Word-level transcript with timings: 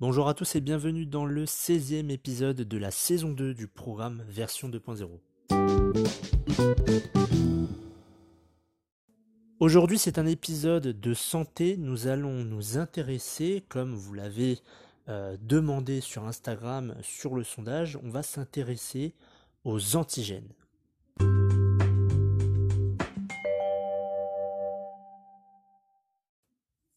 Bonjour 0.00 0.28
à 0.30 0.34
tous 0.34 0.56
et 0.56 0.62
bienvenue 0.62 1.04
dans 1.04 1.26
le 1.26 1.44
16e 1.44 2.08
épisode 2.08 2.62
de 2.62 2.78
la 2.78 2.90
saison 2.90 3.32
2 3.32 3.52
du 3.52 3.68
programme 3.68 4.24
version 4.26 4.70
2.0. 4.70 5.10
Aujourd'hui 9.58 9.98
c'est 9.98 10.18
un 10.18 10.24
épisode 10.24 10.98
de 10.98 11.12
santé, 11.12 11.76
nous 11.76 12.06
allons 12.06 12.44
nous 12.44 12.78
intéresser, 12.78 13.62
comme 13.68 13.92
vous 13.94 14.14
l'avez 14.14 14.60
euh, 15.10 15.36
demandé 15.42 16.00
sur 16.00 16.24
Instagram 16.24 16.94
sur 17.02 17.34
le 17.34 17.44
sondage, 17.44 17.98
on 18.02 18.08
va 18.08 18.22
s'intéresser 18.22 19.12
aux 19.64 19.96
antigènes. 19.96 20.48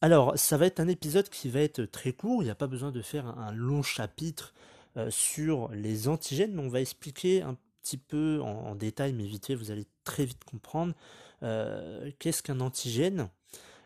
Alors, 0.04 0.38
ça 0.38 0.58
va 0.58 0.66
être 0.66 0.82
un 0.82 0.90
épisode 0.90 1.30
qui 1.30 1.48
va 1.48 1.62
être 1.62 1.86
très 1.86 2.12
court, 2.12 2.42
il 2.42 2.48
n'y 2.48 2.52
a 2.52 2.56
pas 2.56 2.68
besoin 2.68 2.92
de 2.92 3.02
faire 3.02 3.26
un, 3.26 3.54
long 3.54 3.82
chapitre 3.82 4.54
euh, 4.98 5.10
sur 5.10 5.70
les 5.70 6.10
antigènes, 6.10 6.60
on 6.60 6.68
va 6.68 6.82
expliquer 6.82 7.42
un 7.42 7.56
petit 7.82 7.96
peu 7.96 8.42
en, 8.42 8.76
détail, 8.76 9.14
mais 9.14 9.24
vite 9.24 9.46
fait, 9.46 9.56
vous 9.56 9.72
allez 9.72 9.86
très 10.04 10.26
vite 10.26 10.44
comprendre 10.44 10.94
euh, 11.42 12.12
qu'est-ce 12.20 12.44
qu'un 12.44 12.60
antigène. 12.60 13.30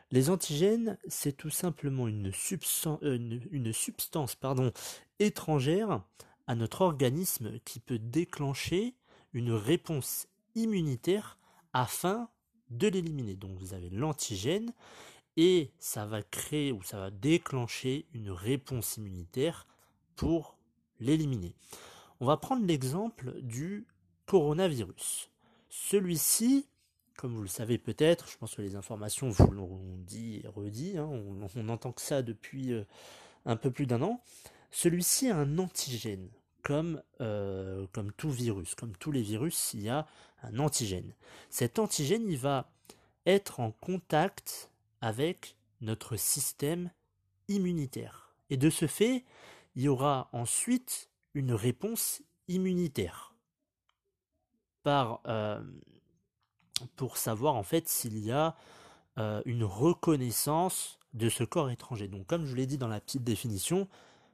Les 0.10 0.32
antigènes, 0.32 0.98
c'est 1.08 1.38
tout 1.38 1.52
simplement 1.52 2.08
une, 2.08 2.32
euh, 3.04 3.72
substance 3.72 4.38
étrangère 5.20 6.02
à 6.48 6.56
notre 6.56 6.82
organisme 6.82 7.60
qui 7.64 7.80
peut 7.80 8.00
déclencher 8.00 8.96
une 9.34 9.52
réponse 9.52 10.26
immunitaire 10.56 11.38
afin 11.74 12.28
de 12.72 12.88
l'éliminer. 12.88 13.36
Donc 13.36 13.60
vous 13.60 13.76
avez 13.76 13.92
l'antigène 13.92 14.74
et 15.38 15.72
ça 15.80 16.06
va 16.06 16.24
créer 16.24 16.72
ou 16.72 16.82
ça 16.82 16.98
va 16.98 17.12
déclencher 17.12 18.08
une 18.14 18.32
réponse 18.32 18.98
immunitaire 18.98 19.68
pour 20.16 20.58
l'éliminer. 21.00 21.56
On 22.20 22.26
va 22.26 22.38
prendre 22.38 22.66
l'exemple 22.66 23.40
du 23.42 23.86
coronavirus. 24.26 25.30
Celui-ci, 25.70 26.68
comme 27.16 27.36
vous 27.36 27.44
le 27.44 27.48
savez 27.48 27.78
peut-être, 27.78 28.28
je 28.30 28.38
pense 28.38 28.56
que 28.56 28.64
les 28.64 28.76
informations 28.76 29.30
vous 29.30 29.52
l'ont 29.52 29.98
dit 30.00 30.42
et 30.44 30.48
redit, 30.48 30.98
hein, 30.98 31.08
on, 31.08 31.70
entend 31.70 31.92
que 31.92 32.02
ça 32.02 32.24
depuis 32.24 32.74
euh, 32.74 32.84
un 33.46 33.56
peu 33.56 33.70
plus 33.70 33.86
d'un 33.86 34.02
an, 34.02 34.22
celui-ci 34.72 35.30
a 35.30 35.38
un 35.38 35.60
antigène. 35.60 36.30
Comme, 36.64 37.02
euh, 37.22 37.88
comme 37.94 38.12
tout 38.12 38.32
virus, 38.32 38.76
comme 38.76 38.94
tous 38.98 39.14
les 39.14 39.22
virus, 39.22 39.74
il 39.74 39.84
y 39.84 39.90
a 39.90 40.06
un 40.44 40.60
antigène. 40.60 41.14
Cet 41.50 41.80
antigène, 41.80 42.28
il 42.28 42.38
va 42.38 42.70
être 43.26 43.62
en 43.62 43.72
contact 43.72 44.70
avec 45.02 45.56
notre 45.82 46.16
système 46.16 46.92
immunitaire. 47.48 48.36
Et 48.50 48.58
de 48.58 48.70
ce 48.70 48.88
fait, 48.88 49.26
il 49.76 49.84
y 49.84 49.88
aura 49.88 50.30
ensuite 50.34 51.10
une 51.34 51.54
réponse 51.54 52.22
immunitaire 52.48 53.28
euh, 55.28 55.62
pour 56.96 57.18
savoir 57.18 57.56
en 57.56 57.64
fait 57.64 57.88
s'il 57.90 58.18
y 58.20 58.32
a 58.32 58.56
euh, 59.18 59.42
une 59.46 59.64
reconnaissance 59.64 61.00
de 61.14 61.30
ce 61.30 61.44
corps 61.44 61.70
étranger. 61.70 62.08
Donc 62.08 62.26
comme 62.28 62.46
je 62.46 62.56
l'ai 62.56 62.66
dit 62.66 62.78
dans 62.78 62.88
la 62.88 63.02
petite 63.02 63.24
définition, 63.24 63.88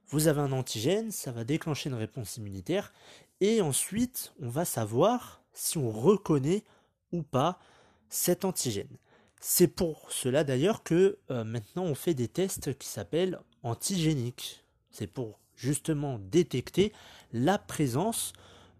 vous 0.09 0.27
avez 0.27 0.41
un 0.41 0.51
antigène, 0.51 1.11
ça 1.11 1.31
va 1.31 1.43
déclencher 1.43 1.89
une 1.89 1.95
réponse 1.95 2.37
immunitaire, 2.37 2.93
et 3.41 3.61
ensuite 3.61 4.33
on 4.41 4.49
va 4.49 4.65
savoir 4.65 5.41
si 5.53 5.77
on 5.77 5.89
reconnaît 5.89 6.63
ou 7.11 7.23
pas 7.23 7.59
cet 8.09 8.45
antigène. 8.45 8.97
C'est 9.45 9.67
pour 9.67 10.09
cela 10.09 10.45
d'ailleurs 10.45 10.83
que 10.83 11.17
euh, 11.29 11.43
maintenant 11.43 11.83
on 11.83 11.95
fait 11.95 12.13
des 12.13 12.29
tests 12.29 12.77
qui 12.77 12.87
s'appellent 12.87 13.41
antigéniques. 13.61 14.63
C'est 14.89 15.05
pour 15.05 15.37
justement 15.57 16.17
détecter 16.17 16.93
la 17.33 17.57
présence 17.57 18.31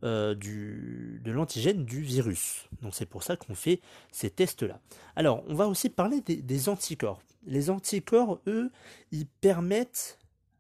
euh, 0.04 0.34
de 0.36 1.32
l'antigène 1.32 1.84
du 1.84 2.02
virus. 2.02 2.70
Donc 2.82 2.96
c'est 2.96 3.06
pour 3.06 3.24
ça 3.24 3.36
qu'on 3.36 3.56
fait 3.56 3.82
ces 4.14 4.30
tests-là. 4.30 4.80
Alors 5.18 5.44
on 5.48 5.54
va 5.54 5.68
aussi 5.68 5.90
parler 5.90 6.22
des, 6.22 6.38
des, 6.38 6.70
anticorps. 6.70 7.22
Les 7.46 7.70
anticorps, 7.70 8.40
eux, 8.48 8.72
ils 9.12 9.28
permettent 9.28 10.18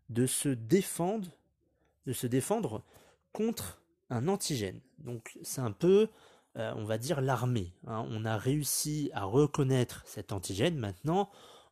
de 0.09 0.27
se 0.27 0.49
défendre, 0.49 1.29
de 2.07 2.11
se 2.11 2.27
défendre 2.27 2.83
contre 3.31 3.81
un 4.09 4.27
antigène. 4.27 4.81
Donc 4.97 5.39
c'est 5.43 5.61
un 5.61 5.71
peu 5.71 6.09
euh, 6.57 6.71
on 6.75 6.83
va 6.83 6.97
dire 6.97 7.19
l'armée. 7.21 7.73
Hein. 7.87 8.05
On 8.11 8.25
a 8.25 8.37
réussi 8.37 9.09
à 9.13 9.23
reconnaître 9.23 10.03
cet 10.05 10.31
antigène, 10.31 10.77
maintenant 10.77 11.29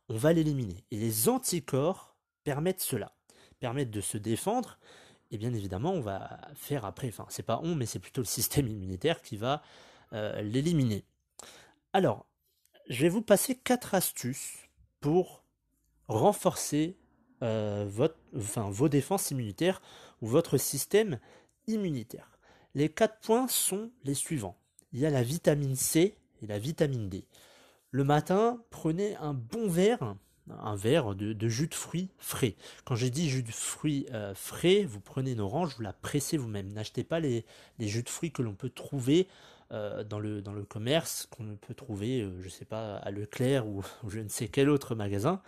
on 0.08 0.16
va 0.16 0.32
l'éliminer. 0.32 0.84
Et 0.90 0.96
les 0.96 1.28
anticorps 1.28 2.16
permettent 2.42 2.80
cela, 2.80 3.12
permettent 3.60 3.92
de 3.92 4.00
se 4.00 4.18
défendre, 4.18 4.78
et 5.30 5.38
bien 5.38 5.54
évidemment 5.54 5.92
on 5.92 6.00
va 6.00 6.40
faire 6.54 6.84
après, 6.84 7.08
enfin 7.08 7.26
c'est 7.28 7.44
pas 7.44 7.60
on, 7.62 7.76
mais 7.76 7.86
c'est 7.86 8.00
plutôt 8.00 8.22
le 8.22 8.26
système 8.26 8.66
immunitaire 8.66 9.22
qui 9.22 9.36
va 9.36 9.62
euh, 10.12 10.42
l'éliminer. 10.42 11.04
Alors, 11.92 12.26
je 12.88 13.02
vais 13.02 13.08
vous 13.08 13.22
passer 13.22 13.54
quatre 13.54 13.94
astuces 13.94 14.68
pour 15.00 15.44
renforcer 16.08 16.96
euh, 17.42 17.88
vos 18.32 18.88
défenses 18.88 19.30
immunitaires 19.30 19.80
ou 20.20 20.26
votre 20.26 20.58
système 20.58 21.20
immunitaire. 21.68 22.38
Les 22.74 22.88
quatre 22.88 23.20
points 23.20 23.46
sont 23.48 23.90
les 24.04 24.14
suivants 24.14 24.56
il 24.92 25.00
y 25.00 25.06
a 25.06 25.10
la 25.10 25.22
vitamine 25.22 25.76
C 25.76 26.16
et 26.42 26.46
la 26.46 26.58
vitamine 26.58 27.08
D. 27.08 27.24
Le 27.90 28.04
matin, 28.04 28.62
prenez 28.70 29.16
un 29.16 29.34
bon 29.34 29.68
verre, 29.68 30.16
un 30.48 30.76
verre 30.76 31.14
de, 31.14 31.48
jus 31.48 31.68
de 31.68 31.74
fruits 31.74 32.10
frais. 32.18 32.56
Quand 32.84 32.94
j'ai 32.94 33.10
dit 33.10 33.28
jus 33.28 33.42
de 33.42 33.50
fruits 33.50 34.06
euh, 34.12 34.34
frais, 34.34 34.84
vous 34.84 35.00
prenez 35.00 35.32
une 35.32 35.40
orange, 35.40 35.74
vous 35.76 35.82
la 35.82 35.92
pressez 35.92 36.36
vous-même. 36.36 36.72
N'achetez 36.72 37.04
pas 37.04 37.20
les, 37.20 37.44
jus 37.78 38.02
de 38.02 38.08
fruits 38.08 38.32
que 38.32 38.42
l'on 38.42 38.54
peut 38.54 38.70
trouver 38.70 39.28
euh, 39.72 40.04
dans, 40.04 40.18
le, 40.18 40.42
commerce, 40.68 41.26
qu'on 41.30 41.56
peut 41.56 41.74
trouver, 41.74 42.22
euh, 42.22 42.40
je 42.40 42.46
ne 42.46 42.50
sais 42.50 42.64
pas, 42.64 42.96
à 42.96 43.10
Leclerc 43.10 43.66
ou, 43.66 43.82
ou 44.04 44.10
je 44.10 44.20
ne 44.20 44.28
sais 44.28 44.48
quel 44.48 44.70
autre 44.70 44.94
magasin. 44.94 45.42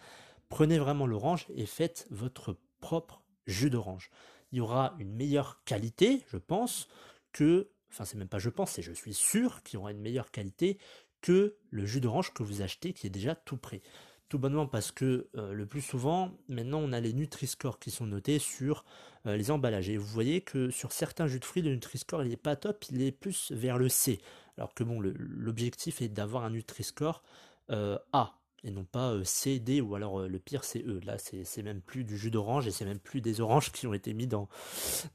Prenez 0.49 0.79
vraiment 0.79 1.07
l'orange 1.07 1.47
et 1.55 1.67
faites 1.67 2.07
votre 2.11 2.57
propre 2.81 3.23
jus 3.47 3.71
d'orange. 3.71 4.11
Il 4.53 4.59
y 4.59 4.61
aura 4.61 4.95
une 4.99 5.13
meilleure 5.15 5.63
qualité, 5.65 6.23
je 6.31 6.37
pense, 6.37 6.89
que 7.33 7.69
enfin 7.95 8.05
c'est 8.05 8.19
même 8.19 8.29
pas 8.29 8.39
je 8.39 8.51
pense, 8.51 8.73
c'est 8.73 8.83
je 8.83 8.93
suis 8.93 9.15
sûr 9.15 9.63
qu'il 9.63 9.79
aura 9.79 9.93
une 9.93 10.01
meilleure 10.01 10.31
qualité 10.31 10.79
que 11.21 11.57
le 11.71 11.87
jus 11.87 12.01
d'orange 12.01 12.35
que 12.35 12.43
vous 12.43 12.61
achetez 12.61 12.93
qui 12.93 13.07
est 13.07 13.11
déjà 13.11 13.35
tout 13.35 13.57
prêt. 13.57 13.81
Tout 14.29 14.39
bonnement 14.39 14.67
parce 14.67 14.91
que 14.91 15.29
euh, 15.37 15.53
le 15.53 15.67
plus 15.67 15.81
souvent, 15.81 16.33
maintenant 16.49 16.81
on 16.81 16.93
a 16.93 17.01
les 17.01 17.13
Nutri-Score 17.13 17.79
qui 17.79 17.91
sont 17.91 18.07
notés 18.07 18.39
sur 18.39 18.85
euh, 19.27 19.37
les 19.37 19.51
emballages. 19.51 19.89
Et 19.89 19.97
vous 19.97 20.07
voyez 20.07 20.41
que 20.41 20.71
sur 20.71 20.93
certains 20.93 21.27
jus 21.27 21.39
de 21.39 21.45
fruits, 21.45 21.63
le 21.63 21.71
Nutri-Score 21.71 22.25
il 22.25 22.31
n'est 22.31 22.37
pas 22.37 22.57
top, 22.57 22.85
il 22.91 23.01
est 23.03 23.13
plus 23.13 23.53
vers 23.53 23.79
le 23.79 23.89
C. 23.89 24.19
Alors 24.57 24.75
que 24.75 24.83
bon, 24.83 25.01
l'objectif 25.01 26.03
est 26.03 26.09
d'avoir 26.09 26.45
un 26.45 26.51
Nutri-Score 26.51 27.23
euh, 27.71 27.99
A 28.13 28.39
et 28.65 28.71
non 28.71 28.85
pas 28.85 29.13
euh, 29.13 29.25
C, 29.25 29.59
D 29.59 29.81
ou 29.81 29.95
alors 29.95 30.21
euh, 30.21 30.29
le 30.29 30.39
pire 30.39 30.65
c'est 30.65 30.81
E. 30.81 31.01
Là 31.05 31.17
c'est 31.19 31.63
même 31.63 31.81
plus 31.81 32.05
du 32.05 32.17
jus 32.17 32.31
d'orange 32.31 32.67
et 32.67 32.71
c'est 32.71 32.85
même 32.85 32.99
plus 32.99 33.21
des 33.21 33.41
oranges 33.41 33.71
qui 33.71 33.87
ont 33.87 33.95
été 33.95 34.15
mis 34.15 34.27
dans, 34.27 34.49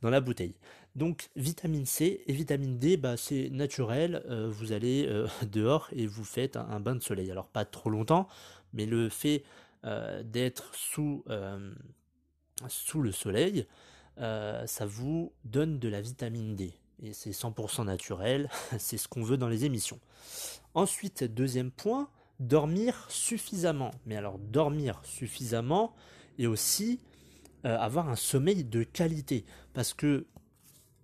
la 0.02 0.22
bouteille. 0.22 0.56
Donc 0.96 1.30
vitamine 1.36 1.86
C 1.86 2.24
et 2.26 2.34
vitamine 2.34 2.78
D, 2.78 2.98
bah, 2.98 3.18
c'est 3.18 3.50
naturel, 3.50 4.24
euh, 4.30 4.50
vous 4.50 4.72
allez 4.72 5.10
dehors 5.52 5.90
et 5.92 6.06
vous 6.06 6.24
faites 6.24 6.56
un, 6.56 6.80
bain 6.80 6.96
de 6.96 7.02
soleil. 7.02 7.32
Alors 7.32 7.48
pas 7.48 7.66
trop 7.66 7.90
longtemps, 7.90 8.28
mais 8.74 8.86
le 8.86 9.10
fait 9.10 9.44
d'être 10.24 10.76
sous, 10.76 11.24
sous 12.68 13.02
le 13.02 13.14
soleil, 13.14 13.66
ça 14.18 14.86
vous 14.86 15.32
donne 15.46 15.80
de 15.80 15.88
la 15.88 16.02
vitamine 16.02 16.56
D. 16.56 16.74
Et 17.02 17.14
c'est 17.14 17.32
100% 17.32 17.86
naturel, 17.86 18.50
c'est 18.78 18.98
ce 18.98 19.08
qu'on 19.08 19.24
veut 19.24 19.38
dans 19.38 19.48
les 19.48 19.64
émissions. 19.64 20.00
Ensuite, 20.74 21.24
deuxième 21.24 21.72
point, 21.72 22.10
dormir 22.40 23.06
suffisamment. 23.10 23.92
Mais 24.06 24.16
alors 24.16 24.40
dormir 24.40 25.02
suffisamment 25.04 25.94
et 26.38 26.48
aussi 26.48 27.00
euh, 27.66 27.78
avoir 27.78 28.10
un 28.10 28.16
sommeil 28.16 28.64
de 28.64 28.84
qualité. 28.84 29.46
Parce 29.74 29.94
que 29.94 30.26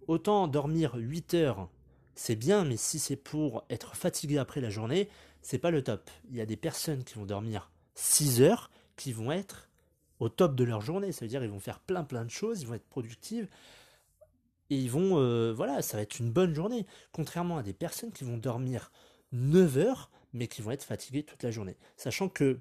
autant 0.08 0.48
dormir 0.48 0.96
8 0.96 1.34
heures, 1.34 1.70
c'est 2.16 2.36
bien, 2.36 2.64
mais 2.64 2.78
si 2.78 3.00
c'est 3.00 3.18
pour 3.18 3.66
être 3.70 3.96
fatigué 3.96 4.38
après 4.38 4.62
la 4.62 4.70
journée, 4.70 5.10
c'est 5.42 5.60
pas 5.60 5.72
le 5.72 5.84
top. 5.84 6.10
Il 6.30 6.36
y 6.36 6.42
a 6.42 6.46
des 6.46 6.56
personnes 6.56 7.04
qui 7.04 7.16
vont 7.16 7.26
dormir 7.26 7.72
6 7.96 8.42
heures 8.42 8.72
qui 8.96 9.12
vont 9.12 9.32
être 9.32 9.70
au 10.20 10.30
top 10.30 10.56
de 10.56 10.64
leur 10.64 10.82
journée. 10.82 11.12
Ça 11.12 11.26
veut 11.26 11.30
dire 11.30 11.44
ils 11.44 11.50
vont 11.50 11.60
faire 11.60 11.80
plein 11.80 12.04
plein 12.04 12.24
de 12.24 12.32
choses, 12.32 12.62
ils 12.62 12.68
vont 12.68 12.76
être 12.76 12.88
productives. 12.88 13.48
Et 14.72 14.78
ils 14.78 14.90
vont, 14.90 15.20
euh, 15.20 15.54
voilà, 15.54 15.82
ça 15.82 15.98
va 15.98 16.04
être 16.04 16.20
une 16.20 16.32
bonne 16.32 16.56
journée. 16.56 16.88
Contrairement 17.12 17.58
à 17.58 17.64
des 17.64 17.74
personnes 17.74 18.12
qui 18.12 18.24
vont 18.24 18.38
dormir 18.38 18.92
9 19.32 19.78
heures, 19.78 20.10
mais 20.36 20.48
qui 20.48 20.62
vont 20.62 20.72
être 20.72 20.84
fatigués 20.84 21.24
toute 21.24 21.42
la 21.44 21.50
journée. 21.50 21.78
Sachant 21.98 22.30
que, 22.30 22.60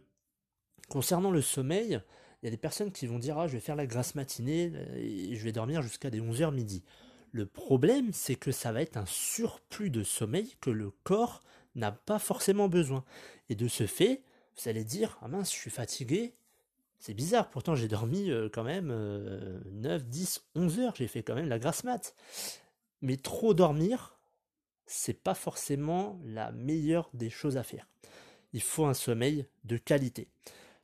concernant 0.89 1.31
le 1.31 1.43
sommeil, 1.43 2.01
il 2.41 2.45
y 2.45 2.49
a 2.49 2.51
des 2.51 2.57
personnes 2.57 2.93
qui 2.93 3.07
vont 3.07 3.19
dire 3.19 3.39
Ah, 3.39 3.49
je 3.49 3.55
vais 3.55 3.61
faire 3.61 3.77
la 3.77 3.87
grasse 3.87 4.15
matinée 4.15 4.73
euh, 4.75 4.97
et 4.97 5.35
je 5.35 5.45
vais 5.45 5.53
dormir 5.53 5.83
jusqu'à 5.83 6.11
des 6.11 6.21
11h 6.21 6.55
midi. 6.55 6.85
Le 7.33 7.47
problème, 7.47 8.13
c'est 8.13 8.37
que 8.37 8.53
ça 8.53 8.71
va 8.71 8.81
être 8.81 8.97
un 8.97 9.07
surplus 9.07 9.91
de 9.91 10.05
sommeil 10.05 10.55
que 10.61 10.71
le 10.71 10.93
corps 11.03 11.43
n'a 11.75 11.91
pas 11.91 12.21
forcément 12.21 12.69
besoin. 12.69 13.05
Et 13.49 13.57
de 13.57 13.67
ce 13.67 13.89
fait, 13.89 14.23
vous 14.57 14.69
allez 14.69 14.85
dire 14.85 15.19
Ah 15.21 15.29
mince, 15.29 15.53
je 15.53 15.59
suis 15.59 15.71
fatigué, 15.71 16.37
C'est 17.01 17.15
bizarre, 17.15 17.51
pourtant 17.51 17.75
j'ai 17.75 17.89
dormi 17.89 18.31
euh, 18.31 18.49
quand 18.53 18.63
même 18.63 18.89
9, 19.73 20.05
10, 20.05 20.45
11 20.55 20.79
heures, 20.79 20.95
j'ai 20.97 21.09
fait 21.09 21.25
quand 21.25 21.35
même 21.35 21.49
la 21.49 21.59
grasse 21.59 21.83
mat. 21.83 22.15
Mais 23.03 23.17
trop 23.17 23.53
dormir, 23.53 24.14
c'est 24.87 25.23
pas 25.23 25.35
forcément 25.35 26.21
la 26.25 26.53
meilleure 26.53 27.11
des 27.15 27.31
choses 27.31 27.57
à 27.57 27.63
faire. 27.63 27.87
Il 28.53 28.63
faut 28.63 28.87
un 28.87 28.95
sommeil 28.95 29.47
de 29.65 29.77
qualité. 29.77 30.29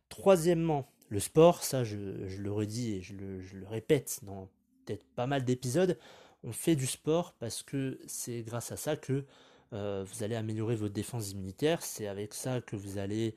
Troisièmement, 0.09 0.91
le 1.09 1.21
sport, 1.21 1.63
ça 1.63 1.85
je, 1.85 1.97
le 1.97 2.53
redis 2.53 2.95
et 2.95 3.03
je 3.03 3.15
le, 3.15 3.67
répète 3.67 4.21
dans 4.23 4.49
peut-être 4.85 5.05
pas 5.15 5.27
mal 5.27 5.45
d'épisodes, 5.45 5.99
on 6.43 6.53
fait 6.53 6.77
du 6.77 6.87
sport 6.87 7.35
parce 7.35 7.63
que 7.63 8.01
c'est 8.07 8.43
grâce 8.43 8.73
à 8.73 8.77
ça 8.77 8.97
que 8.97 9.25
euh, 9.73 10.05
vous 10.07 10.23
allez 10.25 10.35
améliorer 10.35 10.75
votre 10.75 10.95
défense 10.95 11.31
immunitaire, 11.31 11.83
c'est 11.83 12.07
avec 12.09 12.35
ça 12.35 12.61
que 12.61 12.75
vous 12.75 12.99
allez 12.99 13.37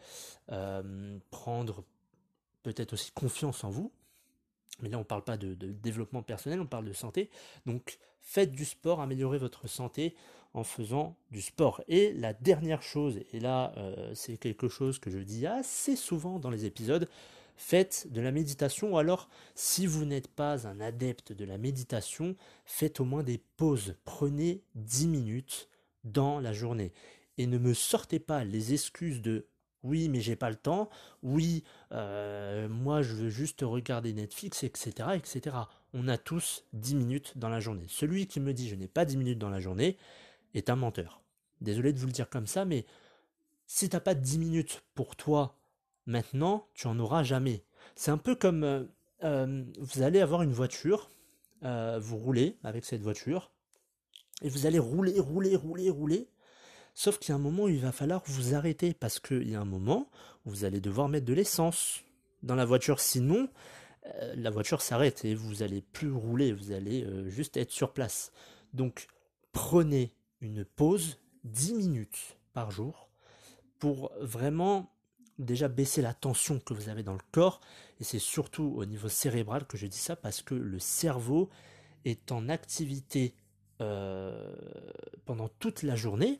euh, 0.51 1.17
prendre 1.29 1.83
peut-être 2.63 2.93
aussi 2.93 3.11
confiance 3.11 3.63
en 3.63 3.69
vous. 3.69 3.91
Mais 4.81 4.89
là, 4.89 4.97
on 4.97 5.01
ne 5.01 5.05
parle 5.05 5.23
pas 5.23 5.37
de, 5.37 5.53
développement 5.53 6.23
personnel, 6.23 6.59
on 6.59 6.65
parle 6.65 6.85
de 6.85 6.93
santé. 6.93 7.29
Donc, 7.65 7.99
faites 8.21 8.51
du 8.51 8.65
sport, 8.65 9.01
améliorez 9.01 9.37
votre 9.37 9.67
santé 9.67 10.15
en 10.53 10.63
faisant 10.63 11.15
du 11.31 11.41
sport. 11.41 11.81
Et 11.87 12.13
la 12.13 12.33
dernière 12.33 12.81
chose, 12.81 13.19
et 13.31 13.39
là, 13.39 13.73
euh, 13.77 14.11
c'est 14.13 14.37
quelque 14.37 14.69
chose 14.69 14.99
que 14.99 15.09
je 15.09 15.19
dis 15.19 15.47
assez 15.47 15.95
souvent 15.95 16.39
dans 16.39 16.49
les 16.49 16.65
épisodes, 16.65 17.07
faites 17.55 18.07
de 18.11 18.21
la 18.21 18.31
méditation. 18.31 18.93
Ou 18.93 18.97
alors, 18.97 19.29
si 19.55 19.85
vous 19.85 20.05
n'êtes 20.05 20.27
pas 20.27 20.67
un 20.67 20.79
adepte 20.79 21.33
de 21.33 21.45
la 21.45 21.57
méditation, 21.57 22.35
faites 22.65 22.99
au 22.99 23.05
moins 23.05 23.23
des 23.23 23.41
pauses. 23.57 23.95
Prenez 24.05 24.63
10 24.75 25.07
minutes 25.07 25.69
dans 26.03 26.39
la 26.39 26.53
journée. 26.53 26.93
Et 27.37 27.47
ne 27.47 27.57
me 27.57 27.73
sortez 27.73 28.19
pas 28.19 28.43
les 28.43 28.73
excuses 28.73 29.21
de 29.21 29.47
oui, 29.83 30.07
mais 30.09 30.21
j'ai 30.21 30.35
pas 30.35 30.49
le 30.49 30.55
temps. 30.55 30.89
Oui, 31.21 31.63
euh, 31.91 32.67
moi 32.69 33.01
je 33.01 33.13
veux 33.13 33.29
juste 33.29 33.61
regarder 33.61 34.13
Netflix, 34.13 34.63
etc., 34.63 35.09
etc. 35.15 35.55
On 35.93 36.07
a 36.07 36.17
tous 36.17 36.65
10 36.73 36.95
minutes 36.95 37.37
dans 37.37 37.49
la 37.49 37.59
journée. 37.59 37.85
Celui 37.87 38.27
qui 38.27 38.39
me 38.39 38.53
dit 38.53 38.69
je 38.69 38.75
n'ai 38.75 38.87
pas 38.87 39.05
10 39.05 39.17
minutes 39.17 39.39
dans 39.39 39.49
la 39.49 39.59
journée 39.59 39.97
est 40.53 40.69
un 40.69 40.75
menteur. 40.75 41.21
Désolé 41.61 41.93
de 41.93 41.99
vous 41.99 42.07
le 42.07 42.13
dire 42.13 42.29
comme 42.29 42.47
ça, 42.47 42.65
mais 42.65 42.85
si 43.67 43.89
t'as 43.89 43.99
pas 43.99 44.15
10 44.15 44.39
minutes 44.39 44.83
pour 44.95 45.15
toi 45.15 45.57
maintenant, 46.05 46.67
tu 46.73 46.87
en 46.87 46.97
auras 46.99 47.23
jamais. 47.23 47.63
C'est 47.95 48.11
un 48.11 48.17
peu 48.17 48.35
comme 48.35 48.63
euh, 48.63 48.83
euh, 49.23 49.63
vous 49.77 50.01
allez 50.01 50.19
avoir 50.19 50.41
une 50.41 50.53
voiture, 50.53 51.09
vous 51.61 52.17
roulez 52.17 52.57
avec 52.65 52.83
cette 52.83 53.01
voiture, 53.01 53.49
et 54.41 54.49
vous 54.49 54.65
allez 54.65 54.79
rouler, 54.79 55.17
rouler, 55.19 55.55
rouler, 55.55 55.89
rouler, 55.89 56.27
Sauf 56.93 57.17
qu'il 57.17 57.29
y 57.29 57.31
a 57.31 57.35
un 57.35 57.39
moment 57.39 57.63
où 57.63 57.69
il 57.69 57.79
va 57.79 57.91
falloir 57.91 58.21
vous 58.25 58.53
arrêter 58.53 58.93
parce 58.93 59.19
qu'il 59.19 59.49
y 59.49 59.55
a 59.55 59.61
un 59.61 59.65
moment 59.65 60.09
où 60.45 60.51
vous 60.51 60.65
allez 60.65 60.79
devoir 60.79 61.09
mettre 61.09 61.25
de 61.25 61.33
l'essence 61.33 62.03
dans 62.43 62.55
la 62.55 62.65
voiture. 62.65 62.99
Sinon, 62.99 63.49
euh, 64.05 64.33
la 64.35 64.49
voiture 64.49 64.81
s'arrête 64.81 65.25
et 65.25 65.33
vous 65.33 65.63
allez 65.63 65.81
plus 65.81 66.11
rouler, 66.11 66.51
vous 66.51 66.71
allez 66.71 67.03
euh, 67.03 67.29
juste 67.29 67.57
être 67.57 67.71
sur 67.71 67.93
place. 67.93 68.31
Donc, 68.73 69.07
prenez 69.51 70.13
une 70.41 70.65
pause 70.65 71.19
10 71.45 71.73
minutes 71.73 72.37
par 72.53 72.69
jour 72.69 73.09
pour 73.79 74.11
vraiment 74.19 74.93
déjà 75.39 75.67
baisser 75.67 76.01
la 76.01 76.13
tension 76.13 76.59
que 76.59 76.73
vous 76.73 76.89
avez 76.89 77.03
dans 77.03 77.13
le 77.13 77.19
corps. 77.31 77.59
Et 77.99 78.03
c'est 78.03 78.19
surtout 78.19 78.73
au 78.77 78.85
niveau 78.85 79.09
cérébral 79.09 79.65
que 79.65 79.77
je 79.77 79.87
dis 79.87 79.97
ça 79.97 80.15
parce 80.15 80.41
que 80.41 80.53
le 80.53 80.79
cerveau 80.79 81.49
est 82.05 82.31
en 82.31 82.49
activité 82.49 83.33
euh, 83.81 84.53
pendant 85.25 85.49
toute 85.59 85.83
la 85.83 85.95
journée 85.95 86.39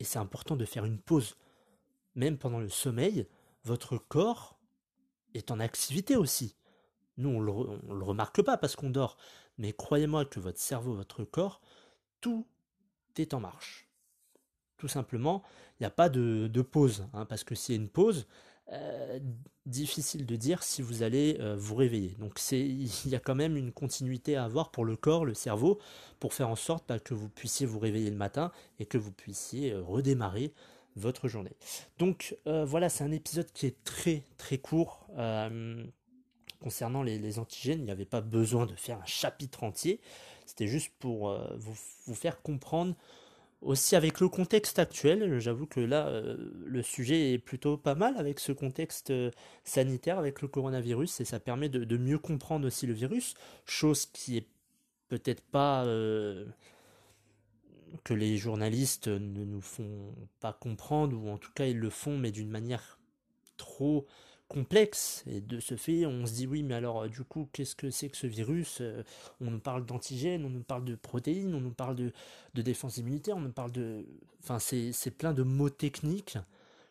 et 0.00 0.04
c'est 0.04 0.18
important 0.18 0.56
de 0.56 0.64
faire 0.64 0.84
une 0.84 0.98
pause. 0.98 1.36
Même 2.14 2.38
pendant 2.38 2.60
le 2.60 2.68
sommeil, 2.68 3.26
votre 3.64 3.98
corps 3.98 4.58
est 5.34 5.50
en 5.50 5.60
activité 5.60 6.16
aussi. 6.16 6.56
Nous, 7.16 7.28
on 7.28 7.40
ne 7.40 7.46
le, 7.98 8.04
remarque 8.04 8.42
pas 8.42 8.56
parce 8.56 8.76
qu'on 8.76 8.90
dort. 8.90 9.16
Mais 9.58 9.72
croyez-moi 9.72 10.24
que 10.24 10.40
votre 10.40 10.60
cerveau, 10.60 10.94
votre 10.94 11.24
corps, 11.24 11.60
tout 12.20 12.46
est 13.16 13.34
en 13.34 13.40
marche. 13.40 13.88
Tout 14.76 14.88
simplement, 14.88 15.42
il 15.74 15.82
n'y 15.82 15.86
a 15.86 15.90
pas 15.90 16.08
de, 16.08 16.62
pause. 16.62 17.08
Hein, 17.12 17.26
parce 17.26 17.42
que 17.42 17.56
s'il 17.56 17.74
une 17.76 17.88
pause, 17.88 18.28
euh, 18.72 19.18
difficile 19.64 20.26
de 20.26 20.36
dire 20.36 20.62
si 20.62 20.82
vous 20.82 21.02
allez 21.02 21.38
euh, 21.40 21.56
vous 21.56 21.74
réveiller. 21.74 22.16
Donc 22.18 22.38
il 22.52 23.08
y 23.08 23.14
a 23.14 23.18
quand 23.18 23.34
même 23.34 23.56
une 23.56 23.72
continuité 23.72 24.36
à 24.36 24.44
avoir 24.44 24.70
pour 24.70 24.84
le 24.84 24.94
corps, 24.94 25.24
le 25.24 25.32
cerveau, 25.32 25.78
pour 26.20 26.34
faire 26.34 26.50
en 26.50 26.56
sorte 26.56 26.84
bah, 26.86 26.98
que 26.98 27.14
vous 27.14 27.30
puissiez 27.30 27.64
vous 27.64 27.78
réveiller 27.78 28.10
le 28.10 28.16
matin 28.16 28.52
et 28.78 28.84
que 28.84 28.98
vous 28.98 29.12
puissiez 29.12 29.72
euh, 29.72 29.82
redémarrer 29.82 30.52
votre 30.96 31.28
journée. 31.28 31.56
Donc 31.98 32.36
voilà, 32.44 32.88
c'est 32.88 33.04
un 33.04 33.12
épisode 33.12 33.46
qui 33.52 33.66
est 33.66 33.84
très 33.84 34.24
très 34.36 34.58
court. 34.58 35.06
concernant 36.60 37.04
les, 37.04 37.38
antigènes, 37.38 37.78
il 37.78 37.84
n'y 37.84 37.92
avait 37.92 38.04
pas 38.04 38.20
besoin 38.20 38.66
de 38.66 38.74
faire 38.74 38.98
un 39.00 39.06
chapitre 39.06 39.62
entier. 39.62 40.00
C'était 40.44 40.66
juste 40.66 40.92
pour 40.98 41.38
vous, 41.56 42.14
faire 42.14 42.42
comprendre 42.42 42.96
aussi 43.60 43.96
avec 43.96 44.20
le 44.20 44.28
contexte 44.28 44.78
actuel, 44.78 45.38
j'avoue 45.40 45.66
que 45.66 45.80
là, 45.80 46.08
euh, 46.08 46.36
le 46.64 46.82
sujet 46.82 47.32
est 47.32 47.38
plutôt 47.38 47.76
pas 47.76 47.94
mal 47.94 48.16
avec 48.16 48.38
ce 48.38 48.52
contexte 48.52 49.10
euh, 49.10 49.30
sanitaire, 49.64 50.18
avec 50.18 50.42
le 50.42 50.48
coronavirus, 50.48 51.20
et 51.20 51.24
ça 51.24 51.40
permet 51.40 51.68
de, 51.68 51.96
mieux 51.96 52.18
comprendre 52.18 52.66
aussi 52.66 52.86
le 52.86 52.92
virus, 52.92 53.34
chose 53.64 54.06
qui 54.06 54.36
est 54.36 54.46
peut-être 55.08 55.42
pas 55.42 55.84
euh, 55.86 56.46
que 58.04 58.14
les 58.14 58.36
journalistes 58.36 59.08
ne 59.08 59.44
nous 59.44 59.60
font 59.60 60.14
pas 60.40 60.52
comprendre, 60.52 61.16
ou 61.16 61.28
en 61.28 61.38
tout 61.38 61.52
cas 61.52 61.66
ils 61.66 61.78
le 61.78 61.90
font, 61.90 62.16
mais 62.16 62.30
d'une 62.30 62.50
manière 62.50 62.98
trop 63.56 64.06
complexe. 64.48 65.24
Et 65.26 65.40
de 65.40 65.60
ce 65.60 65.76
fait, 65.76 66.06
on 66.06 66.26
se 66.26 66.32
dit 66.32 66.46
oui, 66.46 66.62
mais 66.62 66.74
alors 66.74 67.02
euh, 67.02 67.08
du 67.08 67.22
coup, 67.22 67.48
qu'est-ce 67.52 67.76
que 67.76 67.90
c'est 67.90 68.08
que 68.08 68.16
ce 68.16 68.26
virus 68.26 68.78
euh, 68.80 69.02
On 69.40 69.50
nous 69.50 69.60
parle 69.60 69.86
d'antigènes, 69.86 70.44
on 70.44 70.50
nous 70.50 70.62
parle 70.62 70.84
de 70.84 70.94
protéines, 70.94 71.54
on 71.54 71.60
nous 71.60 71.72
parle 71.72 71.96
de, 71.96 72.12
de 72.54 72.62
défense 72.62 72.96
immunitaire, 72.96 73.36
on 73.36 73.40
nous 73.40 73.52
parle 73.52 73.72
de... 73.72 74.06
Enfin, 74.42 74.58
c'est 74.58 75.10
plein 75.10 75.32
de 75.32 75.42
mots 75.42 75.70
techniques 75.70 76.38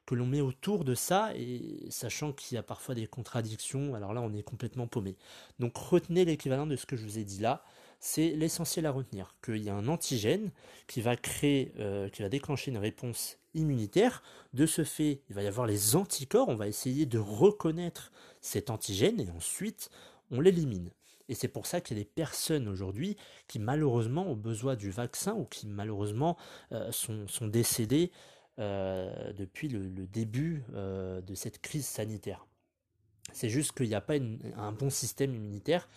que 0.06 0.16
l'on 0.16 0.26
met 0.26 0.40
autour 0.40 0.86
de 0.86 0.96
ça, 0.96 1.36
et 1.36 1.86
sachant 1.90 2.32
qu'il 2.32 2.56
y 2.56 2.58
a 2.58 2.64
parfois 2.64 2.96
des 2.96 3.08
contradictions, 3.08 3.94
alors 3.94 4.14
là, 4.14 4.22
on 4.22 4.34
est 4.34 4.44
complètement 4.44 4.88
paumé. 4.88 5.18
Donc 5.60 5.76
retenez 5.76 6.24
l'équivalent 6.24 6.66
de 6.66 6.78
ce 6.78 6.86
que 6.86 6.96
je 6.96 7.04
vous 7.04 7.18
ai 7.18 7.26
dit 7.26 7.40
là 7.40 7.64
c'est 8.00 8.30
l'essentiel 8.30 8.86
à 8.86 8.92
retenir, 8.92 9.36
qu'il 9.44 9.64
y 9.64 9.70
a 9.70 9.76
un 9.76 9.88
antigène 9.88 10.52
qui 10.88 11.02
va 11.02 11.16
créer, 11.16 11.74
euh, 11.80 12.10
qui 12.10 12.22
va 12.22 12.30
déclencher 12.30 12.72
une 12.72 12.78
réponse 12.78 13.38
immunitaire. 13.58 14.24
De 14.54 14.66
ce 14.66 14.84
fait, 14.84 15.22
il 15.30 15.36
va 15.36 15.44
y 15.44 15.48
avoir 15.48 15.68
les 15.68 15.96
anticorps, 15.96 16.50
on 16.50 16.56
va 16.56 16.68
essayer 16.68 17.06
de 17.06 17.20
reconnaître 17.20 18.12
cet 18.42 18.70
antigène 18.70 19.20
et 19.20 19.30
ensuite 19.30 19.90
on 20.32 20.42
l'élimine. 20.42 20.92
Et 21.30 21.36
c'est 21.36 21.50
pour 21.50 21.66
ça 21.66 21.82
qu'il 21.82 21.98
y 21.98 22.00
a 22.00 22.04
des 22.04 22.10
personnes 22.10 22.68
aujourd'hui 22.68 23.18
qui 23.48 23.60
malheureusement 23.60 24.28
ont 24.28 24.36
besoin 24.36 24.76
du 24.76 24.92
vaccin 24.92 25.34
ou 25.34 25.44
qui 25.44 25.68
malheureusement 25.68 26.38
euh, 26.72 26.92
sont, 26.92 27.48
décédées 27.48 28.12
euh, 28.60 29.34
depuis 29.34 29.68
le, 29.68 29.90
début 30.08 30.64
de 30.74 31.36
cette 31.36 31.60
crise 31.60 31.86
sanitaire. 31.86 32.46
C'est 33.34 33.50
juste 33.50 33.74
qu'il 33.74 33.90
n'y 33.90 33.96
a 33.96 34.02
pas 34.02 34.16
un 34.16 34.72
bon 34.72 34.90
système 34.90 35.36
immunitaire 35.36 35.90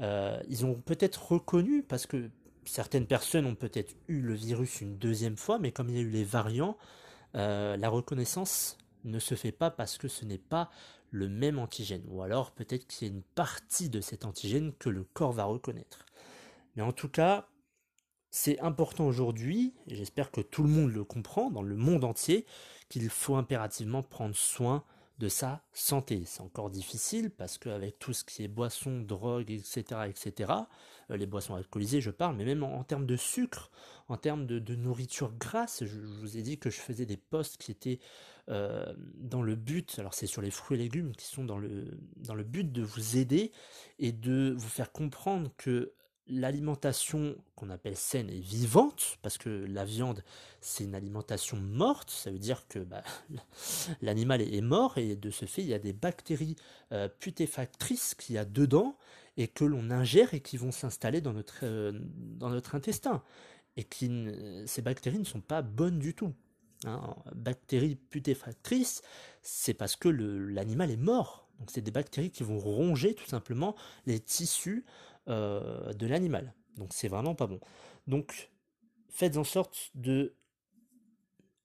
euh, 0.00 0.40
ils 0.48 0.64
ont 0.64 0.74
peut-être 0.74 1.32
reconnu, 1.32 1.82
parce 1.82 2.06
que 2.06 2.30
certaines 2.66 3.06
personnes 3.06 3.46
ont 3.46 3.54
peut-être 3.54 3.94
eu 4.08 4.20
le 4.20 4.34
virus 4.34 4.80
une 4.80 4.96
deuxième 4.98 5.36
fois, 5.36 5.58
mais 5.58 5.72
comme 5.72 5.88
il 5.88 5.96
y 5.96 5.98
a 5.98 6.02
eu 6.02 6.10
les 6.10 6.24
variants, 6.24 6.76
euh, 7.36 7.76
la 7.76 7.88
reconnaissance 7.88 8.78
ne 9.04 9.18
se 9.18 9.34
fait 9.34 9.52
pas 9.52 9.70
parce 9.70 9.98
que 9.98 10.08
ce 10.08 10.24
n'est 10.24 10.38
pas 10.38 10.70
le 11.10 11.28
même 11.28 11.58
antigène. 11.58 12.04
Ou 12.08 12.22
alors 12.22 12.52
peut-être 12.52 12.86
qu'il 12.86 13.08
y 13.08 13.10
a 13.10 13.14
une 13.14 13.22
partie 13.22 13.88
de 13.88 14.00
cet 14.00 14.24
antigène 14.24 14.72
que 14.78 14.88
le 14.88 15.04
corps 15.04 15.32
va 15.32 15.44
reconnaître. 15.44 16.06
Mais 16.76 16.82
en 16.82 16.92
tout 16.92 17.08
cas, 17.08 17.48
c'est 18.30 18.58
important 18.60 19.06
aujourd'hui, 19.06 19.74
et 19.86 19.94
j'espère 19.94 20.32
que 20.32 20.40
tout 20.40 20.64
le 20.64 20.68
monde 20.68 20.92
le 20.92 21.04
comprend 21.04 21.50
dans 21.50 21.62
le 21.62 21.76
monde 21.76 22.02
entier, 22.02 22.46
qu'il 22.88 23.08
faut 23.08 23.36
impérativement 23.36 24.02
prendre 24.02 24.34
soin 24.34 24.84
de 25.18 25.28
sa 25.28 25.62
santé. 25.72 26.24
C'est 26.26 26.40
encore 26.40 26.70
difficile 26.70 27.30
parce 27.30 27.58
qu'avec 27.58 27.98
tout 27.98 28.12
ce 28.12 28.24
qui 28.24 28.42
est 28.42 28.48
boissons, 28.48 29.00
drogue, 29.00 29.50
etc., 29.50 29.82
etc., 30.08 30.52
euh, 31.10 31.16
les 31.16 31.26
boissons 31.26 31.54
alcoolisées, 31.54 32.00
je 32.00 32.10
parle, 32.10 32.36
mais 32.36 32.44
même 32.44 32.62
en, 32.62 32.82
termes 32.82 33.06
de 33.06 33.16
sucre, 33.16 33.70
en 34.08 34.16
termes 34.16 34.46
de, 34.46 34.74
nourriture 34.74 35.32
grasse, 35.38 35.84
je, 35.84 35.98
vous 36.00 36.36
ai 36.36 36.42
dit 36.42 36.58
que 36.58 36.70
je 36.70 36.80
faisais 36.80 37.06
des 37.06 37.16
posts 37.16 37.58
qui 37.58 37.70
étaient 37.70 38.00
euh, 38.48 38.92
dans 39.14 39.42
le 39.42 39.54
but, 39.54 39.98
alors 39.98 40.14
c'est 40.14 40.26
sur 40.26 40.42
les 40.42 40.50
fruits 40.50 40.78
et 40.78 40.82
légumes 40.82 41.14
qui 41.14 41.26
sont 41.26 41.44
dans 41.44 41.58
le, 41.58 41.98
dans 42.16 42.34
le 42.34 42.44
but 42.44 42.70
de 42.70 42.82
vous 42.82 43.16
aider 43.16 43.52
et 43.98 44.12
de 44.12 44.54
vous 44.56 44.68
faire 44.68 44.92
comprendre 44.92 45.50
que 45.56 45.92
l'alimentation 46.26 47.36
qu'on 47.54 47.70
appelle 47.70 47.96
saine 47.96 48.30
et 48.30 48.40
vivante, 48.40 49.18
parce 49.22 49.38
que 49.38 49.48
la 49.48 49.84
viande 49.84 50.22
c'est 50.60 50.84
une 50.84 50.94
alimentation 50.94 51.58
morte, 51.58 52.10
ça 52.10 52.30
veut 52.30 52.38
dire 52.38 52.66
que 52.68 52.78
bah, 52.78 53.02
l'animal 54.02 54.40
est 54.40 54.60
mort 54.62 54.96
et 54.96 55.16
de 55.16 55.30
ce 55.30 55.44
fait 55.44 55.62
il 55.62 55.68
y 55.68 55.74
a 55.74 55.78
des 55.78 55.92
bactéries 55.92 56.56
euh, 56.92 57.08
putéfactrices 57.08 58.14
qu'il 58.14 58.36
y 58.36 58.38
a 58.38 58.44
dedans 58.44 58.96
et 59.36 59.48
que 59.48 59.64
l'on 59.64 59.90
ingère 59.90 60.32
et 60.32 60.40
qui 60.40 60.56
vont 60.56 60.72
s'installer 60.72 61.20
dans 61.20 61.32
notre, 61.32 61.60
euh, 61.64 61.92
dans 62.38 62.50
notre 62.50 62.74
intestin. 62.74 63.22
Et 63.76 63.82
qui, 63.82 64.08
ces 64.66 64.82
bactéries 64.82 65.18
ne 65.18 65.24
sont 65.24 65.40
pas 65.40 65.60
bonnes 65.60 65.98
du 65.98 66.14
tout. 66.14 66.32
Hein. 66.84 67.16
Bactéries 67.34 67.96
putéfactrices, 67.96 69.02
c'est 69.42 69.74
parce 69.74 69.96
que 69.96 70.08
l'animal 70.08 70.92
est 70.92 70.96
mort. 70.96 71.48
Donc 71.58 71.70
c'est 71.72 71.80
des 71.80 71.90
bactéries 71.90 72.30
qui 72.30 72.44
vont 72.44 72.58
ronger 72.58 73.14
tout 73.14 73.26
simplement 73.26 73.74
les 74.06 74.20
tissus 74.20 74.84
euh, 75.28 75.92
de 75.92 76.06
l'animal. 76.06 76.54
Donc 76.76 76.92
c'est 76.92 77.08
vraiment 77.08 77.34
pas 77.34 77.46
bon. 77.46 77.60
Donc 78.06 78.50
faites 79.08 79.36
en 79.36 79.44
sorte 79.44 79.90
de 79.94 80.34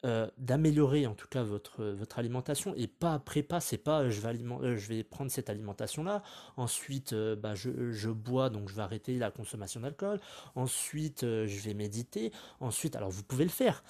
euh, 0.05 0.29
d'améliorer 0.37 1.07
en 1.07 1.13
tout 1.13 1.27
cas 1.27 1.43
votre, 1.43 1.83
votre 1.83 2.19
alimentation 2.19 2.73
et 2.75 2.87
pas 2.87 3.13
après 3.13 3.43
pas, 3.43 3.59
c'est 3.59 3.77
pas 3.77 4.03
euh, 4.03 4.09
je 4.09 4.21
vais, 4.21 4.77
je 4.77 4.87
vais 4.87 5.03
prendre 5.03 5.29
cette 5.29 5.49
alimentation 5.49 6.05
là, 6.05 6.23
ensuite 6.55 7.13
bah, 7.13 7.53
je, 7.53 7.91
je, 7.91 8.09
bois 8.09 8.49
donc 8.49 8.69
je 8.69 8.75
vais 8.75 8.81
arrêter 8.81 9.17
la 9.17 9.29
consommation 9.29 9.81
d'alcool, 9.81 10.21
ensuite 10.55 11.23
je 11.23 11.59
vais 11.61 11.73
méditer, 11.73 12.31
ensuite 12.61 12.95
alors 12.95 13.09
vous 13.09 13.23
pouvez 13.23 13.43
le 13.43 13.49
faire, 13.49 13.83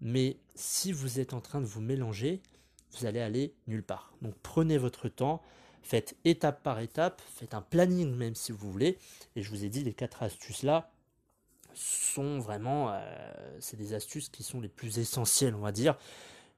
mais 0.00 0.38
si 0.54 0.92
vous 0.92 1.20
êtes 1.20 1.34
en 1.34 1.42
train 1.42 1.60
de 1.60 1.66
vous 1.66 1.82
mélanger, 1.82 2.40
vous 2.92 3.06
allez 3.06 3.20
aller 3.20 3.54
nulle 3.66 3.82
part. 3.82 4.14
Donc 4.22 4.34
prenez 4.42 4.78
votre 4.78 5.08
temps, 5.08 5.42
faites 5.82 6.16
étape 6.24 6.62
par 6.62 6.80
étape, 6.80 7.20
faites 7.34 7.54
un 7.54 7.62
planning 7.62 8.14
même 8.14 8.34
si 8.34 8.52
vous 8.52 8.70
voulez. 8.70 8.98
Et 9.36 9.42
je 9.42 9.50
vous 9.50 9.64
ai 9.64 9.68
dit, 9.68 9.84
les 9.84 9.94
quatre 9.94 10.22
astuces 10.22 10.62
là 10.62 10.90
sont 11.74 12.38
vraiment, 12.38 12.90
euh, 12.90 13.58
c'est 13.60 13.76
des 13.76 13.94
astuces 13.94 14.28
qui 14.28 14.42
sont 14.42 14.60
les 14.60 14.68
plus 14.68 14.98
essentielles, 14.98 15.54
on 15.54 15.60
va 15.60 15.72
dire, 15.72 15.96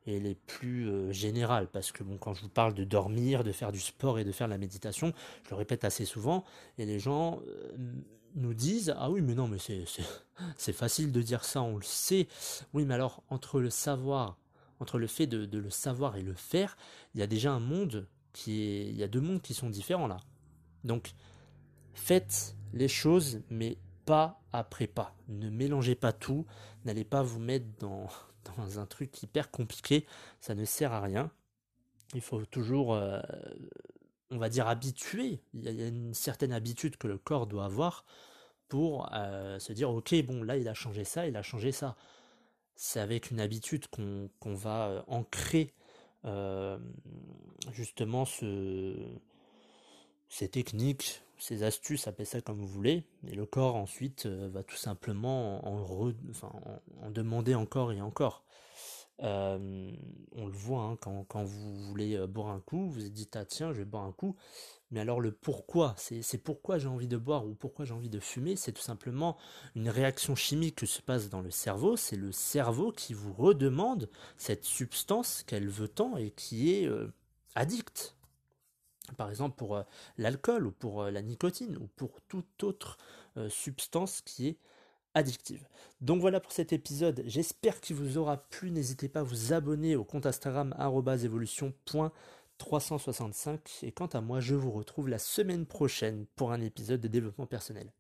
et 0.06 0.18
les 0.18 0.34
plus 0.34 0.88
euh, 0.88 1.12
générales. 1.12 1.68
Parce 1.68 1.92
que 1.92 2.02
bon, 2.02 2.16
quand 2.16 2.34
je 2.34 2.42
vous 2.42 2.48
parle 2.48 2.74
de 2.74 2.84
dormir, 2.84 3.44
de 3.44 3.52
faire 3.52 3.72
du 3.72 3.80
sport 3.80 4.18
et 4.18 4.24
de 4.24 4.32
faire 4.32 4.48
de 4.48 4.52
la 4.52 4.58
méditation, 4.58 5.12
je 5.44 5.50
le 5.50 5.56
répète 5.56 5.84
assez 5.84 6.04
souvent, 6.04 6.44
et 6.78 6.86
les 6.86 6.98
gens 6.98 7.40
euh, 7.46 7.72
nous 8.34 8.54
disent 8.54 8.94
ah 8.96 9.10
oui 9.10 9.20
mais 9.20 9.34
non 9.34 9.46
mais 9.46 9.58
c'est 9.58 9.84
c'est 10.56 10.72
facile 10.72 11.12
de 11.12 11.20
dire 11.20 11.44
ça, 11.44 11.60
on 11.62 11.76
le 11.76 11.82
sait. 11.82 12.28
Oui 12.72 12.84
mais 12.86 12.94
alors 12.94 13.22
entre 13.28 13.60
le 13.60 13.68
savoir 13.68 14.38
entre 14.82 14.98
le 14.98 15.06
fait 15.06 15.26
de, 15.26 15.58
le 15.58 15.70
savoir 15.70 16.16
et 16.16 16.22
le 16.22 16.34
faire, 16.34 16.76
il 17.14 17.20
y 17.20 17.22
a 17.22 17.26
déjà 17.26 17.52
un 17.52 17.60
monde 17.60 18.06
Il 18.46 18.96
y 18.96 19.02
a 19.02 19.08
deux 19.08 19.20
mondes 19.20 19.42
qui 19.42 19.54
sont 19.54 19.70
différents 19.70 20.06
là. 20.06 20.18
Donc, 20.84 21.14
faites 21.94 22.56
les 22.72 22.88
choses, 22.88 23.42
mais 23.50 23.78
pas 24.06 24.42
après 24.52 24.86
pas. 24.86 25.14
Ne 25.28 25.50
mélangez 25.50 25.94
pas 25.94 26.12
tout. 26.12 26.46
N'allez 26.84 27.04
pas 27.04 27.22
vous 27.22 27.38
mettre 27.38 27.66
dans, 27.78 28.08
dans, 28.56 28.78
un 28.78 28.86
truc 28.86 29.22
hyper 29.22 29.50
compliqué. 29.50 30.06
Ça 30.40 30.54
ne 30.54 30.64
sert 30.64 30.92
à 30.92 31.00
rien. 31.00 31.30
Il 32.14 32.20
faut 32.20 32.44
toujours, 32.44 32.94
euh, 32.94 33.20
on 34.30 34.38
va 34.38 34.48
dire, 34.48 34.66
habituer. 34.66 35.40
Il 35.54 35.62
y 35.62 35.82
a 35.82 35.88
une 35.88 36.14
certaine 36.14 36.52
habitude 36.52 36.96
que 36.96 37.06
le 37.06 37.18
corps 37.18 37.46
doit 37.46 37.64
avoir 37.64 38.04
pour 38.68 39.10
euh, 39.14 39.58
se 39.58 39.72
dire, 39.72 39.90
ok, 39.90 40.14
bon, 40.24 40.42
là, 40.42 40.56
il 40.56 40.68
a 40.68 40.74
changé 40.74 41.04
ça, 41.04 41.26
il 41.26 41.36
a 41.36 41.42
changé 41.42 41.72
ça 41.72 41.96
c'est 42.74 43.00
avec 43.00 43.30
une 43.30 43.40
habitude 43.40 43.86
qu'on 43.88 44.54
va 44.54 44.88
euh, 44.88 45.02
ancrer 45.06 45.72
euh, 46.24 46.78
justement 47.72 48.24
ce, 48.24 48.94
ces 50.28 50.48
techniques, 50.48 51.22
ces 51.38 51.62
astuces, 51.62 52.06
appelez 52.06 52.24
ça 52.24 52.40
comme 52.40 52.58
vous 52.58 52.68
voulez, 52.68 53.04
et 53.26 53.34
le 53.34 53.46
corps 53.46 53.76
ensuite 53.76 54.26
euh, 54.26 54.48
va 54.52 54.62
tout 54.62 54.76
simplement 54.76 55.66
en, 55.66 57.10
demander 57.10 57.54
encore 57.54 57.92
et 57.92 58.00
encore. 58.00 58.44
Euh, 59.22 59.92
on 60.32 60.46
le 60.46 60.52
voit 60.52 60.82
hein, 60.82 60.96
quand, 61.28 61.44
vous 61.44 61.74
voulez 61.84 62.26
boire 62.26 62.48
un 62.48 62.60
coup, 62.60 62.88
vous 62.88 63.00
vous 63.00 63.08
dites 63.08 63.36
ah 63.36 63.44
tiens 63.44 63.72
je 63.72 63.78
vais 63.78 63.84
boire 63.84 64.04
un 64.04 64.12
coup, 64.12 64.36
mais 64.92 65.00
alors 65.00 65.20
le 65.20 65.32
pourquoi, 65.32 65.94
c'est 65.96 66.38
pourquoi 66.38 66.78
j'ai 66.78 66.88
envie 66.88 67.08
de 67.08 67.16
boire 67.16 67.46
ou 67.46 67.54
pourquoi 67.54 67.84
j'ai 67.84 67.94
envie 67.94 68.10
de 68.10 68.20
fumer, 68.20 68.56
c'est 68.56 68.72
tout 68.72 68.82
simplement 68.82 69.36
une 69.74 69.88
réaction 69.88 70.36
chimique 70.36 70.76
qui 70.76 70.86
se 70.86 71.02
passe 71.02 71.28
dans 71.28 71.40
le 71.40 71.50
cerveau, 71.50 71.96
c'est 71.96 72.16
le 72.16 72.30
cerveau 72.30 72.92
qui 72.92 73.14
vous 73.14 73.32
redemande 73.32 74.08
cette 74.36 74.64
substance 74.64 75.42
qu'elle 75.44 75.68
veut 75.68 75.88
tant 75.88 76.16
et 76.16 76.30
qui 76.30 76.72
est 76.72 76.86
euh, 76.86 77.12
addicte. 77.54 78.16
Par 79.16 79.28
exemple 79.28 79.56
pour 79.56 79.82
l'alcool 80.16 80.66
ou 80.66 80.70
pour 80.70 81.04
la 81.04 81.22
nicotine 81.22 81.76
ou 81.76 81.88
pour 81.96 82.20
toute 82.28 82.62
autre 82.62 82.96
substance 83.48 84.22
qui 84.22 84.48
est 84.48 84.58
addictive. 85.14 85.66
Donc 86.00 86.20
voilà 86.20 86.40
pour 86.40 86.52
cet 86.52 86.72
épisode, 86.72 87.22
j'espère 87.26 87.80
qu'il 87.80 87.96
vous 87.96 88.18
aura 88.18 88.38
plu, 88.38 88.70
n'hésitez 88.70 89.08
pas 89.08 89.20
à 89.20 89.24
vous 89.24 89.52
abonner 89.52 89.96
au 89.96 90.04
compte 90.04 90.26
Instagram 90.26 90.74
evolution.365 92.66 93.84
et 93.84 93.92
quant 93.92 94.06
à 94.06 94.20
moi 94.20 94.40
je 94.40 94.54
vous 94.54 94.70
retrouve 94.70 95.08
la 95.08 95.18
semaine 95.18 95.66
prochaine 95.66 96.26
pour 96.36 96.52
un 96.52 96.60
épisode 96.60 97.00
de 97.00 97.08
développement 97.08 97.46
personnel. 97.46 97.92